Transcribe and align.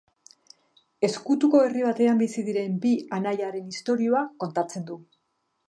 Ezkutuko 1.07 1.61
herri 1.65 1.83
batean 1.89 2.23
bizi 2.23 2.45
diren 2.49 2.81
bi 2.87 2.95
anaiaren 3.21 3.71
istorioa 3.77 4.25
kontatzen 4.45 4.93
du. 4.93 5.01